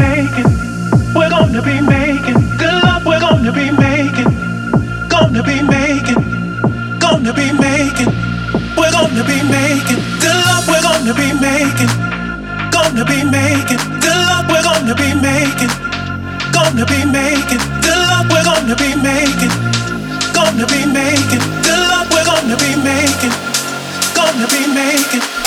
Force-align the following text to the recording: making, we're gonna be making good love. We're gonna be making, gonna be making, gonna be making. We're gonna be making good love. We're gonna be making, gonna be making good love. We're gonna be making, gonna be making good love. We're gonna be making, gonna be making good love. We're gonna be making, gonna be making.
making, 0.00 0.48
we're 1.14 1.28
gonna 1.28 1.60
be 1.62 1.80
making 1.80 2.38
good 2.56 2.76
love. 2.84 3.04
We're 3.04 3.20
gonna 3.20 3.52
be 3.52 3.70
making, 3.70 4.30
gonna 5.08 5.42
be 5.42 5.60
making, 5.62 6.20
gonna 6.98 7.32
be 7.32 7.52
making. 7.52 8.12
We're 8.76 8.92
gonna 8.96 9.24
be 9.24 9.38
making 9.44 10.00
good 10.22 10.38
love. 10.48 10.64
We're 10.68 10.84
gonna 10.88 11.12
be 11.12 11.28
making, 11.36 11.92
gonna 12.72 13.04
be 13.04 13.18
making 13.24 13.82
good 14.04 14.20
love. 14.28 14.46
We're 14.48 14.64
gonna 14.64 14.94
be 14.94 15.10
making, 15.28 15.72
gonna 16.56 16.84
be 16.86 17.00
making 17.04 17.62
good 17.84 18.00
love. 18.08 18.26
We're 18.32 18.46
gonna 18.50 18.76
be 18.76 18.90
making, 18.96 19.52
gonna 20.32 20.66
be 20.66 20.80
making 20.88 21.44
good 21.66 21.80
love. 21.90 22.08
We're 22.12 22.28
gonna 22.30 22.56
be 22.56 22.72
making, 22.80 23.34
gonna 24.16 24.46
be 24.48 24.62
making. 24.72 25.39